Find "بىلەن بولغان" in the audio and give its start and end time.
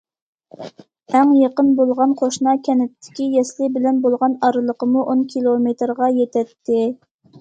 3.77-4.39